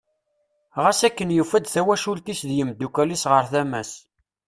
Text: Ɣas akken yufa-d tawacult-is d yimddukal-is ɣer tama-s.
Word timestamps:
Ɣas 0.83 0.99
akken 1.07 1.33
yufa-d 1.35 1.65
tawacult-is 1.73 2.41
d 2.49 2.49
yimddukal-is 2.57 3.23
ɣer 3.31 3.43
tama-s. 3.51 3.91